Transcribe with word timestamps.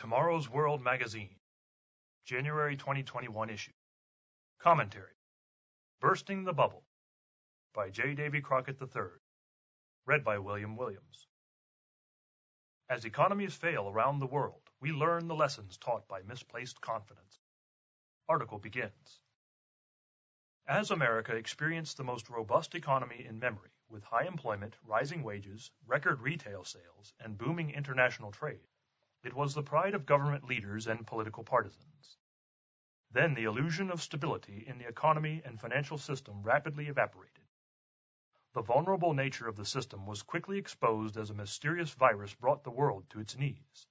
Tomorrow's 0.00 0.48
World 0.48 0.80
Magazine, 0.80 1.36
January 2.24 2.74
2021 2.74 3.50
issue. 3.50 3.74
Commentary 4.58 5.12
Bursting 6.00 6.44
the 6.44 6.54
Bubble 6.54 6.84
by 7.74 7.90
J. 7.90 8.14
Davy 8.14 8.40
Crockett 8.40 8.80
III. 8.80 9.02
Read 10.06 10.24
by 10.24 10.38
William 10.38 10.74
Williams. 10.74 11.26
As 12.88 13.04
economies 13.04 13.54
fail 13.54 13.90
around 13.90 14.20
the 14.20 14.26
world, 14.26 14.62
we 14.80 14.90
learn 14.90 15.28
the 15.28 15.34
lessons 15.34 15.76
taught 15.76 16.08
by 16.08 16.22
misplaced 16.22 16.80
confidence. 16.80 17.38
Article 18.26 18.58
begins. 18.58 19.20
As 20.66 20.90
America 20.90 21.36
experienced 21.36 21.98
the 21.98 22.04
most 22.04 22.30
robust 22.30 22.74
economy 22.74 23.26
in 23.28 23.38
memory, 23.38 23.72
with 23.90 24.04
high 24.04 24.24
employment, 24.24 24.78
rising 24.82 25.22
wages, 25.22 25.70
record 25.86 26.22
retail 26.22 26.64
sales, 26.64 27.12
and 27.20 27.36
booming 27.36 27.72
international 27.72 28.32
trade, 28.32 28.66
it 29.22 29.34
was 29.34 29.54
the 29.54 29.62
pride 29.62 29.94
of 29.94 30.06
government 30.06 30.44
leaders 30.44 30.86
and 30.86 31.06
political 31.06 31.44
partisans. 31.44 32.18
Then 33.10 33.34
the 33.34 33.44
illusion 33.44 33.90
of 33.90 34.00
stability 34.00 34.64
in 34.66 34.78
the 34.78 34.88
economy 34.88 35.42
and 35.44 35.60
financial 35.60 35.98
system 35.98 36.42
rapidly 36.42 36.88
evaporated. 36.88 37.44
The 38.52 38.62
vulnerable 38.62 39.14
nature 39.14 39.46
of 39.46 39.56
the 39.56 39.64
system 39.64 40.06
was 40.06 40.22
quickly 40.22 40.58
exposed 40.58 41.16
as 41.16 41.30
a 41.30 41.34
mysterious 41.34 41.92
virus 41.92 42.34
brought 42.34 42.64
the 42.64 42.70
world 42.70 43.08
to 43.10 43.20
its 43.20 43.36
knees. 43.36 43.86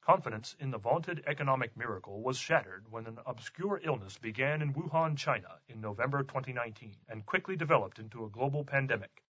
Confidence 0.00 0.56
in 0.58 0.72
the 0.72 0.78
vaunted 0.78 1.22
economic 1.26 1.76
miracle 1.76 2.20
was 2.20 2.36
shattered 2.36 2.90
when 2.90 3.06
an 3.06 3.20
obscure 3.24 3.80
illness 3.84 4.18
began 4.18 4.60
in 4.60 4.74
Wuhan, 4.74 5.16
China 5.16 5.60
in 5.68 5.80
November 5.80 6.24
2019 6.24 6.96
and 7.08 7.24
quickly 7.24 7.54
developed 7.54 8.00
into 8.00 8.24
a 8.24 8.30
global 8.30 8.64
pandemic. 8.64 9.22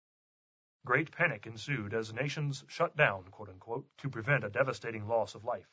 Great 0.84 1.12
panic 1.12 1.46
ensued 1.46 1.94
as 1.94 2.12
nations 2.12 2.64
shut 2.66 2.96
down, 2.96 3.24
quote 3.30 3.48
unquote, 3.48 3.86
to 3.98 4.10
prevent 4.10 4.44
a 4.44 4.50
devastating 4.50 5.06
loss 5.06 5.34
of 5.34 5.44
life. 5.44 5.68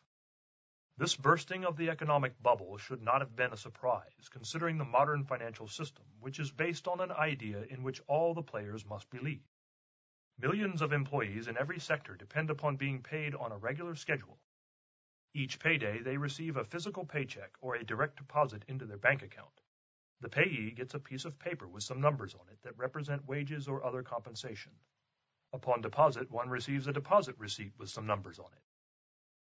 This 0.98 1.16
bursting 1.16 1.66
of 1.66 1.78
the 1.78 1.90
economic 1.90 2.42
bubble 2.42 2.78
should 2.78 3.02
not 3.02 3.22
have 3.22 3.36
been 3.36 3.54
a 3.54 3.58
surprise, 3.58 4.30
considering 4.30 4.78
the 4.78 4.86
modern 4.86 5.24
financial 5.24 5.68
system, 5.68 6.06
which 6.20 6.40
is 6.40 6.52
based 6.52 6.88
on 6.88 7.00
an 7.00 7.12
idea 7.12 7.64
in 7.64 7.84
which 7.84 8.02
all 8.08 8.34
the 8.34 8.44
players 8.44 8.86
must 8.86 9.10
believe. 9.10 9.48
Millions 10.38 10.82
of 10.82 10.94
employees 10.94 11.48
in 11.48 11.58
every 11.58 11.80
sector 11.80 12.16
depend 12.16 12.50
upon 12.50 12.78
being 12.78 13.02
paid 13.02 13.34
on 13.34 13.52
a 13.52 13.58
regular 13.58 13.96
schedule 13.96 14.40
each 15.34 15.60
payday, 15.60 16.02
they 16.02 16.18
receive 16.18 16.58
a 16.58 16.64
physical 16.64 17.06
paycheck 17.06 17.56
or 17.62 17.76
a 17.76 17.84
direct 17.84 18.18
deposit 18.18 18.66
into 18.68 18.86
their 18.86 18.98
bank 18.98 19.22
account. 19.22 19.62
The 20.22 20.30
payee 20.30 20.72
gets 20.72 20.96
a 20.96 21.00
piece 21.00 21.24
of 21.24 21.38
paper 21.38 21.68
with 21.68 21.84
some 21.84 22.02
numbers 22.02 22.34
on 22.34 22.50
it 22.50 22.58
that 22.64 22.78
represent 22.78 23.28
wages 23.28 23.68
or 23.68 23.84
other 23.84 24.02
compensation. 24.02 24.72
Upon 25.52 25.82
deposit, 25.82 26.30
one 26.30 26.50
receives 26.50 26.88
a 26.88 26.94
deposit 26.94 27.36
receipt 27.38 27.74
with 27.78 27.90
some 27.90 28.06
numbers 28.06 28.38
on 28.38 28.54
it. 28.54 28.64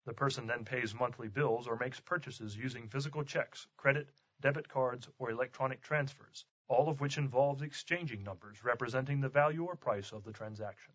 The 0.05 0.13
person 0.13 0.47
then 0.47 0.65
pays 0.67 0.95
monthly 0.95 1.29
bills 1.29 1.67
or 1.67 1.77
makes 1.77 1.99
purchases 1.99 2.57
using 2.57 2.89
physical 2.89 3.25
checks, 3.25 3.67
credit, 3.79 4.11
debit 4.41 4.69
cards, 4.69 5.09
or 5.19 5.31
electronic 5.31 5.81
transfers, 5.81 6.45
all 6.69 6.91
of 6.91 7.01
which 7.01 7.17
involves 7.17 7.63
exchanging 7.63 8.23
numbers 8.23 8.63
representing 8.63 9.21
the 9.21 9.31
value 9.31 9.65
or 9.65 9.77
price 9.77 10.13
of 10.13 10.25
the 10.25 10.33
transaction. 10.33 10.93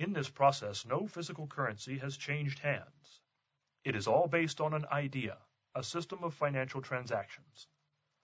In 0.00 0.12
this 0.12 0.28
process, 0.28 0.84
no 0.84 1.06
physical 1.06 1.46
currency 1.46 1.98
has 1.98 2.16
changed 2.16 2.58
hands. 2.58 3.20
It 3.84 3.94
is 3.94 4.08
all 4.08 4.26
based 4.26 4.60
on 4.60 4.74
an 4.74 4.86
idea, 4.86 5.38
a 5.74 5.84
system 5.84 6.24
of 6.24 6.34
financial 6.34 6.82
transactions. 6.82 7.68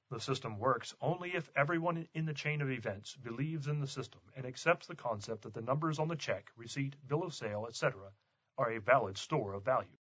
The 0.09 0.21
system 0.21 0.59
works 0.59 0.95
only 1.01 1.35
if 1.35 1.51
everyone 1.57 2.09
in 2.15 2.27
the 2.27 2.33
chain 2.33 2.63
of 2.63 2.71
events 2.71 3.17
believes 3.17 3.67
in 3.67 3.81
the 3.81 3.89
system 3.89 4.21
and 4.37 4.47
accepts 4.47 4.87
the 4.87 4.95
concept 4.95 5.43
that 5.43 5.55
the 5.55 5.63
numbers 5.63 5.99
on 5.99 6.07
the 6.07 6.15
check, 6.15 6.53
receipt, 6.55 6.95
bill 7.09 7.25
of 7.25 7.35
sale, 7.35 7.67
etc., 7.67 8.13
are 8.57 8.71
a 8.71 8.81
valid 8.81 9.19
store 9.19 9.53
of 9.55 9.65
value. 9.65 9.99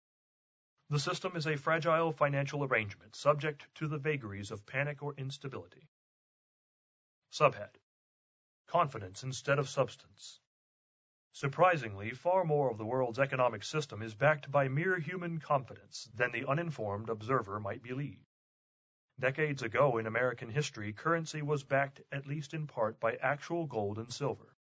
The 0.90 1.00
system 1.00 1.34
is 1.34 1.48
a 1.48 1.56
fragile 1.56 2.12
financial 2.12 2.62
arrangement 2.62 3.16
subject 3.16 3.66
to 3.74 3.88
the 3.88 3.98
vagaries 3.98 4.52
of 4.52 4.64
panic 4.64 5.02
or 5.02 5.14
instability. 5.14 5.88
Subhead 7.32 7.74
Confidence 8.66 9.24
instead 9.24 9.58
of 9.58 9.68
substance. 9.68 10.40
Surprisingly, 11.32 12.10
far 12.10 12.44
more 12.44 12.70
of 12.70 12.78
the 12.78 12.86
world's 12.86 13.18
economic 13.18 13.64
system 13.64 14.02
is 14.02 14.14
backed 14.14 14.52
by 14.52 14.68
mere 14.68 15.00
human 15.00 15.40
confidence 15.40 16.08
than 16.14 16.30
the 16.30 16.46
uninformed 16.46 17.08
observer 17.08 17.58
might 17.58 17.82
believe. 17.82 18.25
Decades 19.18 19.62
ago 19.62 19.96
in 19.96 20.06
American 20.06 20.50
history, 20.50 20.92
currency 20.92 21.40
was 21.40 21.64
backed 21.64 22.02
at 22.12 22.26
least 22.26 22.52
in 22.52 22.66
part 22.66 23.00
by 23.00 23.14
actual 23.16 23.66
gold 23.66 23.98
and 23.98 24.12
silver. 24.12 24.54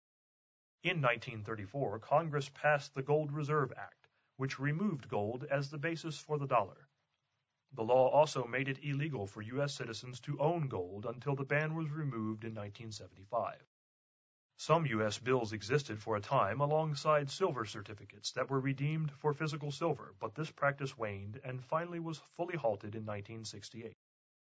In 0.82 1.02
1934, 1.02 1.98
Congress 1.98 2.48
passed 2.48 2.94
the 2.94 3.02
Gold 3.02 3.32
Reserve 3.32 3.70
Act, 3.76 4.08
which 4.36 4.58
removed 4.58 5.08
gold 5.08 5.44
as 5.44 5.70
the 5.70 5.76
basis 5.76 6.18
for 6.18 6.38
the 6.38 6.46
dollar. 6.46 6.88
The 7.72 7.84
law 7.84 8.08
also 8.08 8.46
made 8.46 8.68
it 8.68 8.82
illegal 8.82 9.26
for 9.26 9.42
U.S. 9.42 9.74
citizens 9.74 10.20
to 10.20 10.40
own 10.40 10.68
gold 10.68 11.04
until 11.04 11.34
the 11.36 11.44
ban 11.44 11.74
was 11.74 11.90
removed 11.90 12.44
in 12.44 12.54
1975. 12.54 13.60
Some 14.56 14.86
U.S. 14.86 15.18
bills 15.18 15.52
existed 15.52 16.00
for 16.00 16.16
a 16.16 16.20
time 16.20 16.62
alongside 16.62 17.30
silver 17.30 17.66
certificates 17.66 18.32
that 18.32 18.48
were 18.48 18.60
redeemed 18.60 19.12
for 19.12 19.34
physical 19.34 19.70
silver, 19.70 20.14
but 20.18 20.34
this 20.34 20.50
practice 20.50 20.96
waned 20.96 21.40
and 21.44 21.62
finally 21.62 22.00
was 22.00 22.22
fully 22.36 22.56
halted 22.56 22.94
in 22.94 23.04
1968. 23.04 23.94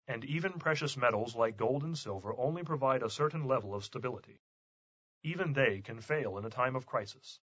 And 0.07 0.23
even 0.25 0.59
precious 0.59 0.95
metals 0.95 1.35
like 1.35 1.57
gold 1.57 1.83
and 1.83 1.97
silver 1.97 2.35
only 2.38 2.63
provide 2.63 3.01
a 3.01 3.09
certain 3.09 3.45
level 3.45 3.73
of 3.73 3.83
stability. 3.83 4.39
Even 5.23 5.53
they 5.53 5.81
can 5.81 6.01
fail 6.01 6.38
in 6.38 6.45
a 6.45 6.49
time 6.49 6.75
of 6.75 6.85
crisis. 6.85 7.39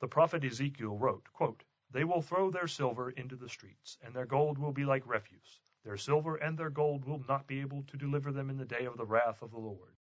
The 0.00 0.08
prophet 0.08 0.44
Ezekiel 0.44 0.96
wrote, 0.96 1.32
quote, 1.32 1.64
They 1.90 2.04
will 2.04 2.22
throw 2.22 2.50
their 2.50 2.66
silver 2.66 3.10
into 3.10 3.36
the 3.36 3.48
streets, 3.48 3.98
and 4.02 4.14
their 4.14 4.26
gold 4.26 4.58
will 4.58 4.72
be 4.72 4.84
like 4.84 5.06
refuse. 5.06 5.60
Their 5.84 5.96
silver 5.96 6.36
and 6.36 6.58
their 6.58 6.70
gold 6.70 7.04
will 7.04 7.24
not 7.28 7.46
be 7.46 7.60
able 7.60 7.84
to 7.84 7.96
deliver 7.96 8.32
them 8.32 8.50
in 8.50 8.58
the 8.58 8.64
day 8.64 8.84
of 8.84 8.96
the 8.96 9.06
wrath 9.06 9.42
of 9.42 9.50
the 9.50 9.58
Lord. 9.58 9.96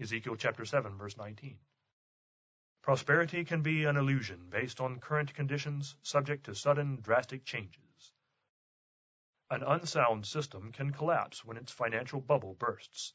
Ezekiel 0.00 0.36
chapter 0.36 0.64
7 0.64 0.96
verse 0.96 1.16
19. 1.16 1.58
Prosperity 2.82 3.44
can 3.44 3.62
be 3.62 3.84
an 3.84 3.96
illusion 3.96 4.48
based 4.48 4.80
on 4.80 4.98
current 4.98 5.34
conditions 5.34 5.96
subject 6.02 6.44
to 6.46 6.54
sudden 6.54 7.00
drastic 7.00 7.44
changes. 7.44 8.12
An 9.52 9.64
unsound 9.64 10.26
system 10.26 10.70
can 10.70 10.92
collapse 10.92 11.44
when 11.44 11.56
its 11.56 11.72
financial 11.72 12.20
bubble 12.20 12.54
bursts. 12.54 13.14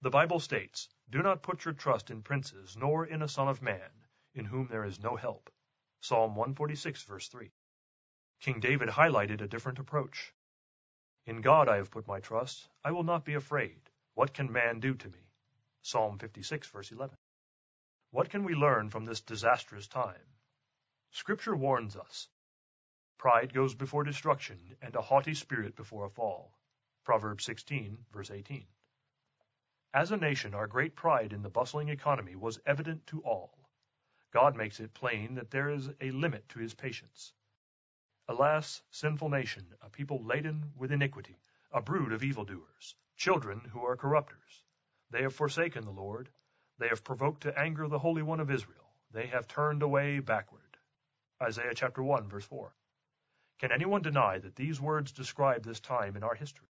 The 0.00 0.10
Bible 0.10 0.40
states, 0.40 0.88
Do 1.08 1.22
not 1.22 1.42
put 1.42 1.64
your 1.64 1.74
trust 1.74 2.10
in 2.10 2.22
princes, 2.22 2.76
nor 2.76 3.06
in 3.06 3.22
a 3.22 3.28
son 3.28 3.46
of 3.46 3.62
man, 3.62 3.90
in 4.34 4.46
whom 4.46 4.66
there 4.66 4.84
is 4.84 4.98
no 4.98 5.14
help. 5.14 5.48
Psalm 6.00 6.34
146 6.34 7.04
verse 7.04 7.28
3. 7.28 7.52
King 8.40 8.58
David 8.58 8.88
highlighted 8.88 9.40
a 9.40 9.46
different 9.46 9.78
approach. 9.78 10.34
In 11.24 11.40
God 11.40 11.68
I 11.68 11.76
have 11.76 11.92
put 11.92 12.08
my 12.08 12.18
trust. 12.18 12.68
I 12.84 12.90
will 12.90 13.04
not 13.04 13.24
be 13.24 13.34
afraid. 13.34 13.80
What 14.14 14.34
can 14.34 14.50
man 14.50 14.80
do 14.80 14.94
to 14.94 15.08
me? 15.08 15.30
Psalm 15.82 16.18
56, 16.18 16.68
verse 16.68 16.90
11. 16.90 17.16
What 18.10 18.30
can 18.30 18.42
we 18.42 18.54
learn 18.54 18.90
from 18.90 19.04
this 19.04 19.20
disastrous 19.20 19.86
time? 19.86 20.38
Scripture 21.12 21.54
warns 21.54 21.96
us. 21.96 22.28
Pride 23.18 23.52
goes 23.52 23.74
before 23.74 24.04
destruction, 24.04 24.76
and 24.80 24.94
a 24.94 25.02
haughty 25.02 25.34
spirit 25.34 25.74
before 25.74 26.04
a 26.04 26.10
fall. 26.10 26.56
Proverbs 27.02 27.44
16, 27.44 28.06
verse 28.12 28.30
18. 28.30 28.64
As 29.92 30.12
a 30.12 30.16
nation, 30.16 30.54
our 30.54 30.68
great 30.68 30.94
pride 30.94 31.32
in 31.32 31.42
the 31.42 31.50
bustling 31.50 31.88
economy 31.88 32.36
was 32.36 32.60
evident 32.64 33.08
to 33.08 33.20
all. 33.22 33.58
God 34.30 34.56
makes 34.56 34.78
it 34.78 34.94
plain 34.94 35.34
that 35.34 35.50
there 35.50 35.68
is 35.68 35.90
a 36.00 36.12
limit 36.12 36.48
to 36.50 36.60
his 36.60 36.74
patience. 36.74 37.32
Alas, 38.28 38.82
sinful 38.90 39.30
nation, 39.30 39.74
a 39.80 39.90
people 39.90 40.22
laden 40.22 40.72
with 40.76 40.92
iniquity, 40.92 41.40
a 41.72 41.82
brood 41.82 42.12
of 42.12 42.22
evildoers, 42.22 42.94
children 43.16 43.60
who 43.72 43.84
are 43.84 43.96
corrupters. 43.96 44.62
They 45.10 45.22
have 45.22 45.34
forsaken 45.34 45.84
the 45.84 45.90
Lord. 45.90 46.28
They 46.78 46.88
have 46.88 47.02
provoked 47.02 47.40
to 47.42 47.58
anger 47.58 47.88
the 47.88 47.98
Holy 47.98 48.22
One 48.22 48.38
of 48.38 48.50
Israel. 48.50 48.92
They 49.10 49.26
have 49.26 49.48
turned 49.48 49.82
away 49.82 50.20
backward. 50.20 50.78
Isaiah 51.42 51.74
chapter 51.74 52.02
1 52.02 52.28
verse 52.28 52.44
4. 52.44 52.72
Can 53.58 53.72
anyone 53.72 54.02
deny 54.02 54.38
that 54.38 54.54
these 54.54 54.80
words 54.80 55.10
describe 55.10 55.64
this 55.64 55.80
time 55.80 56.16
in 56.16 56.22
our 56.22 56.36
history? 56.36 56.68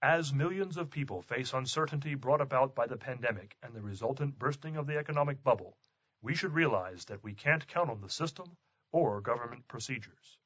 As 0.00 0.32
millions 0.32 0.76
of 0.76 0.90
people 0.90 1.22
face 1.22 1.52
uncertainty 1.52 2.14
brought 2.14 2.40
about 2.40 2.76
by 2.76 2.86
the 2.86 2.96
pandemic 2.96 3.56
and 3.62 3.74
the 3.74 3.82
resultant 3.82 4.38
bursting 4.38 4.76
of 4.76 4.86
the 4.86 4.96
economic 4.96 5.42
bubble, 5.42 5.76
we 6.22 6.36
should 6.36 6.52
realize 6.52 7.06
that 7.06 7.24
we 7.24 7.34
can't 7.34 7.66
count 7.66 7.90
on 7.90 8.00
the 8.00 8.08
system 8.08 8.56
or 8.92 9.20
government 9.20 9.66
procedures. 9.66 10.38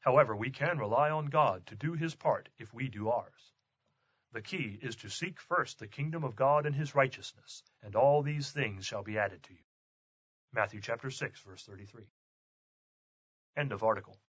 However, 0.00 0.34
we 0.34 0.50
can 0.50 0.78
rely 0.78 1.10
on 1.10 1.26
God 1.26 1.66
to 1.66 1.76
do 1.76 1.92
his 1.92 2.14
part 2.14 2.48
if 2.58 2.72
we 2.72 2.88
do 2.88 3.10
ours. 3.10 3.52
The 4.32 4.40
key 4.40 4.78
is 4.80 4.96
to 4.96 5.10
seek 5.10 5.38
first 5.38 5.78
the 5.78 5.86
kingdom 5.86 6.24
of 6.24 6.34
God 6.34 6.64
and 6.64 6.74
his 6.74 6.94
righteousness, 6.94 7.62
and 7.82 7.94
all 7.94 8.22
these 8.22 8.50
things 8.50 8.86
shall 8.86 9.02
be 9.02 9.18
added 9.18 9.42
to 9.42 9.52
you. 9.52 9.64
Matthew 10.52 10.80
chapter 10.80 11.10
6 11.10 11.40
verse 11.42 11.64
33. 11.64 12.06
End 13.56 13.72
of 13.72 13.82
article. 13.82 14.21